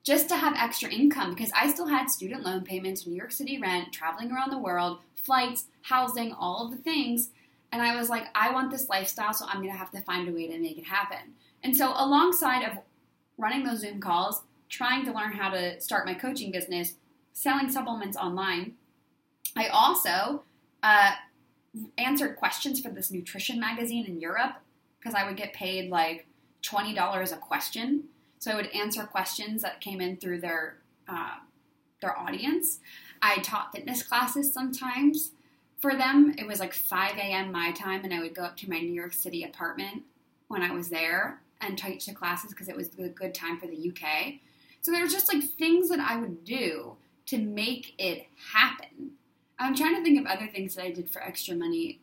just 0.09 0.27
to 0.27 0.35
have 0.35 0.55
extra 0.57 0.89
income 0.89 1.35
because 1.35 1.51
I 1.55 1.69
still 1.69 1.85
had 1.85 2.09
student 2.09 2.43
loan 2.43 2.63
payments, 2.63 3.05
New 3.05 3.15
York 3.15 3.31
City 3.31 3.59
rent, 3.61 3.93
traveling 3.93 4.31
around 4.31 4.49
the 4.49 4.57
world, 4.57 5.01
flights, 5.13 5.65
housing, 5.83 6.33
all 6.33 6.65
of 6.65 6.71
the 6.71 6.77
things. 6.77 7.29
And 7.71 7.79
I 7.79 7.95
was 7.95 8.09
like, 8.09 8.25
I 8.33 8.51
want 8.51 8.71
this 8.71 8.89
lifestyle, 8.89 9.35
so 9.35 9.45
I'm 9.47 9.57
going 9.61 9.71
to 9.71 9.77
have 9.77 9.91
to 9.91 10.01
find 10.01 10.27
a 10.27 10.31
way 10.31 10.47
to 10.47 10.57
make 10.57 10.79
it 10.79 10.85
happen. 10.85 11.35
And 11.63 11.77
so, 11.77 11.93
alongside 11.95 12.63
of 12.63 12.79
running 13.37 13.63
those 13.63 13.81
Zoom 13.81 14.01
calls, 14.01 14.41
trying 14.67 15.05
to 15.05 15.13
learn 15.13 15.31
how 15.31 15.51
to 15.51 15.79
start 15.79 16.07
my 16.07 16.15
coaching 16.15 16.51
business, 16.51 16.95
selling 17.33 17.71
supplements 17.71 18.17
online, 18.17 18.73
I 19.55 19.67
also 19.67 20.41
uh, 20.81 21.11
answered 21.99 22.35
questions 22.37 22.79
for 22.79 22.89
this 22.89 23.11
nutrition 23.11 23.59
magazine 23.59 24.07
in 24.07 24.19
Europe 24.19 24.55
because 24.97 25.13
I 25.13 25.27
would 25.27 25.37
get 25.37 25.53
paid 25.53 25.91
like 25.91 26.25
$20 26.63 27.31
a 27.31 27.37
question. 27.37 28.05
So 28.39 28.51
I 28.51 28.55
would 28.55 28.67
answer 28.67 29.03
questions 29.03 29.61
that 29.61 29.81
came 29.81 30.01
in 30.01 30.17
through 30.17 30.41
their 30.41 30.77
uh, 31.07 31.35
their 32.01 32.17
audience. 32.17 32.79
I 33.21 33.39
taught 33.39 33.73
fitness 33.73 34.03
classes 34.03 34.53
sometimes 34.53 35.31
for 35.79 35.95
them. 35.95 36.33
It 36.37 36.47
was 36.47 36.59
like 36.59 36.73
5 36.73 37.17
a.m. 37.17 37.51
my 37.51 37.71
time, 37.73 38.03
and 38.03 38.13
I 38.13 38.21
would 38.21 38.33
go 38.33 38.43
up 38.43 38.57
to 38.57 38.69
my 38.69 38.79
New 38.79 38.93
York 38.93 39.13
City 39.13 39.43
apartment 39.43 40.03
when 40.47 40.61
I 40.61 40.71
was 40.71 40.89
there 40.89 41.41
and 41.61 41.77
teach 41.77 42.05
the 42.05 42.13
classes 42.13 42.51
because 42.51 42.69
it 42.69 42.75
was 42.75 42.89
a 42.97 43.09
good 43.09 43.33
time 43.33 43.59
for 43.59 43.67
the 43.67 43.89
UK. 43.89 44.35
So 44.81 44.91
there 44.91 45.01
were 45.01 45.09
just 45.09 45.31
like 45.33 45.43
things 45.43 45.89
that 45.89 45.99
I 45.99 46.15
would 46.15 46.45
do 46.45 46.95
to 47.27 47.37
make 47.37 47.93
it 47.97 48.27
happen. 48.53 49.11
I'm 49.59 49.75
trying 49.75 49.95
to 49.95 50.03
think 50.03 50.19
of 50.19 50.25
other 50.25 50.47
things 50.47 50.75
that 50.75 50.85
I 50.85 50.91
did 50.91 51.09
for 51.09 51.21
extra 51.21 51.55
money. 51.55 51.99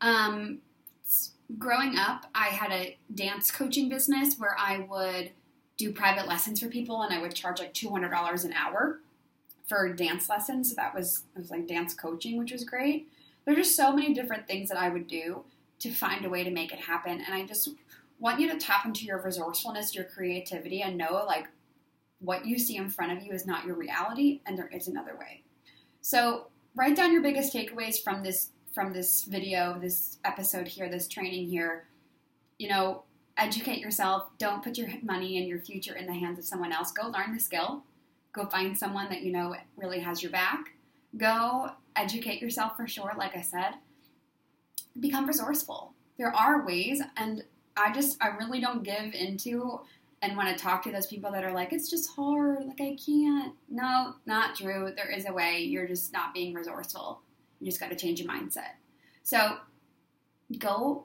Um, 0.00 0.60
growing 1.56 1.96
up, 1.96 2.26
I 2.34 2.46
had 2.46 2.70
a 2.72 2.98
dance 3.14 3.50
coaching 3.50 3.88
business 3.88 4.38
where 4.38 4.56
I 4.58 4.80
would 4.90 5.30
do 5.78 5.92
private 5.92 6.26
lessons 6.26 6.60
for 6.60 6.68
people 6.68 7.02
and 7.02 7.14
I 7.14 7.20
would 7.20 7.34
charge 7.34 7.60
like 7.60 7.72
$200 7.72 8.44
an 8.44 8.52
hour 8.52 8.98
for 9.66 9.92
dance 9.92 10.28
lessons. 10.28 10.70
So 10.70 10.74
that 10.76 10.94
was, 10.94 11.24
it 11.34 11.38
was 11.38 11.50
like 11.50 11.66
dance 11.66 11.94
coaching, 11.94 12.36
which 12.36 12.52
was 12.52 12.64
great. 12.64 13.08
There's 13.44 13.58
just 13.58 13.76
so 13.76 13.92
many 13.92 14.12
different 14.12 14.46
things 14.46 14.68
that 14.68 14.78
I 14.78 14.88
would 14.90 15.06
do 15.06 15.44
to 15.78 15.90
find 15.90 16.24
a 16.24 16.28
way 16.28 16.44
to 16.44 16.50
make 16.50 16.72
it 16.72 16.80
happen. 16.80 17.22
And 17.24 17.34
I 17.34 17.46
just 17.46 17.70
want 18.18 18.40
you 18.40 18.50
to 18.50 18.58
tap 18.58 18.84
into 18.84 19.04
your 19.04 19.22
resourcefulness, 19.22 19.94
your 19.94 20.04
creativity, 20.04 20.82
and 20.82 20.98
know 20.98 21.24
like 21.26 21.46
what 22.18 22.44
you 22.44 22.58
see 22.58 22.76
in 22.76 22.90
front 22.90 23.12
of 23.12 23.22
you 23.22 23.32
is 23.32 23.46
not 23.46 23.64
your 23.64 23.76
reality 23.76 24.40
and 24.44 24.58
there 24.58 24.68
is 24.74 24.88
another 24.88 25.16
way. 25.16 25.42
So 26.00 26.48
write 26.74 26.96
down 26.96 27.12
your 27.12 27.22
biggest 27.22 27.54
takeaways 27.54 28.02
from 28.02 28.22
this 28.22 28.50
from 28.78 28.92
this 28.92 29.24
video, 29.24 29.76
this 29.80 30.18
episode 30.24 30.68
here, 30.68 30.88
this 30.88 31.08
training 31.08 31.48
here. 31.48 31.88
You 32.60 32.68
know, 32.68 33.02
educate 33.36 33.80
yourself. 33.80 34.28
Don't 34.38 34.62
put 34.62 34.78
your 34.78 34.88
money 35.02 35.36
and 35.36 35.48
your 35.48 35.58
future 35.58 35.96
in 35.96 36.06
the 36.06 36.14
hands 36.14 36.38
of 36.38 36.44
someone 36.44 36.72
else. 36.72 36.92
Go 36.92 37.08
learn 37.08 37.34
the 37.34 37.40
skill. 37.40 37.82
Go 38.32 38.46
find 38.46 38.78
someone 38.78 39.08
that 39.08 39.22
you 39.22 39.32
know 39.32 39.56
really 39.76 39.98
has 39.98 40.22
your 40.22 40.30
back. 40.30 40.74
Go 41.16 41.72
educate 41.96 42.40
yourself 42.40 42.76
for 42.76 42.86
sure, 42.86 43.14
like 43.18 43.36
I 43.36 43.42
said. 43.42 43.74
Become 45.00 45.26
resourceful. 45.26 45.92
There 46.16 46.32
are 46.32 46.64
ways, 46.64 47.02
and 47.16 47.42
I 47.76 47.92
just, 47.92 48.16
I 48.22 48.28
really 48.28 48.60
don't 48.60 48.84
give 48.84 49.12
into 49.12 49.80
and 50.22 50.36
want 50.36 50.56
to 50.56 50.62
talk 50.62 50.84
to 50.84 50.92
those 50.92 51.08
people 51.08 51.32
that 51.32 51.42
are 51.42 51.52
like, 51.52 51.72
it's 51.72 51.90
just 51.90 52.10
hard, 52.14 52.64
like 52.64 52.80
I 52.80 52.96
can't. 53.04 53.54
No, 53.68 54.14
not 54.24 54.54
true. 54.54 54.92
There 54.94 55.10
is 55.10 55.26
a 55.28 55.32
way. 55.32 55.62
You're 55.62 55.88
just 55.88 56.12
not 56.12 56.32
being 56.32 56.54
resourceful. 56.54 57.22
You 57.60 57.66
just 57.66 57.80
got 57.80 57.90
to 57.90 57.96
change 57.96 58.20
your 58.20 58.28
mindset. 58.28 58.76
So 59.22 59.56
go 60.58 61.04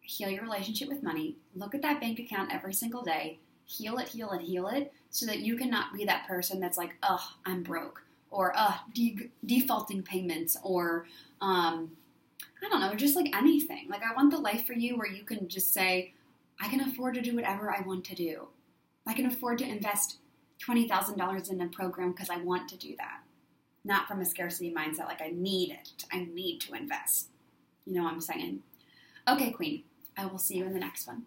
heal 0.00 0.30
your 0.30 0.42
relationship 0.42 0.88
with 0.88 1.02
money. 1.02 1.36
Look 1.54 1.74
at 1.74 1.82
that 1.82 2.00
bank 2.00 2.18
account 2.18 2.52
every 2.52 2.72
single 2.72 3.02
day. 3.02 3.38
Heal 3.66 3.98
it, 3.98 4.08
heal 4.08 4.32
it, 4.32 4.40
heal 4.40 4.68
it, 4.68 4.92
so 5.10 5.26
that 5.26 5.40
you 5.40 5.56
cannot 5.56 5.92
be 5.92 6.04
that 6.06 6.26
person 6.26 6.58
that's 6.58 6.78
like, 6.78 6.96
oh, 7.02 7.22
I'm 7.44 7.62
broke, 7.62 8.02
or 8.30 8.52
uh, 8.56 8.74
de- 8.94 9.30
defaulting 9.44 10.02
payments, 10.02 10.56
or 10.62 11.06
um, 11.42 11.90
I 12.64 12.68
don't 12.70 12.80
know, 12.80 12.94
just 12.94 13.16
like 13.16 13.36
anything. 13.36 13.88
Like 13.90 14.02
I 14.02 14.14
want 14.14 14.30
the 14.30 14.38
life 14.38 14.66
for 14.66 14.72
you 14.72 14.96
where 14.96 15.06
you 15.06 15.22
can 15.22 15.46
just 15.48 15.74
say, 15.74 16.14
I 16.58 16.68
can 16.68 16.80
afford 16.80 17.14
to 17.14 17.20
do 17.20 17.36
whatever 17.36 17.70
I 17.70 17.82
want 17.82 18.04
to 18.06 18.14
do. 18.14 18.48
I 19.06 19.12
can 19.12 19.26
afford 19.26 19.58
to 19.58 19.68
invest 19.68 20.16
$20,000 20.66 21.50
in 21.50 21.60
a 21.60 21.68
program 21.68 22.12
because 22.12 22.30
I 22.30 22.38
want 22.38 22.68
to 22.70 22.76
do 22.76 22.96
that. 22.96 23.20
Not 23.84 24.06
from 24.06 24.20
a 24.20 24.24
scarcity 24.24 24.74
mindset, 24.74 25.06
like 25.06 25.22
I 25.22 25.30
need 25.34 25.70
it. 25.70 26.04
I 26.12 26.24
need 26.32 26.60
to 26.62 26.74
invest. 26.74 27.28
You 27.86 27.94
know 27.94 28.04
what 28.04 28.12
I'm 28.12 28.20
saying? 28.20 28.60
Okay, 29.28 29.50
Queen, 29.50 29.84
I 30.16 30.26
will 30.26 30.38
see 30.38 30.56
you 30.56 30.66
in 30.66 30.72
the 30.72 30.80
next 30.80 31.06
one. 31.06 31.24